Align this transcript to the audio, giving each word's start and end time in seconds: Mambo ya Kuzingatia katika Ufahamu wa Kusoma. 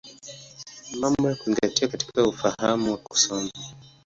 Mambo 0.99 1.29
ya 1.29 1.35
Kuzingatia 1.35 1.87
katika 1.87 2.23
Ufahamu 2.27 2.91
wa 2.91 2.97
Kusoma. 2.97 3.51